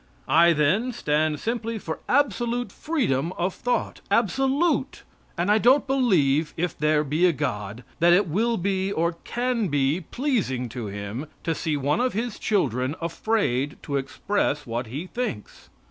[0.27, 5.03] I then stand simply for absolute freedom of thought absolute;
[5.37, 9.67] and I don't believe, if there be a God, that it will be or can
[9.67, 15.05] be pleasing to Him to see one of His children afraid to express what he
[15.05, 15.69] thinks.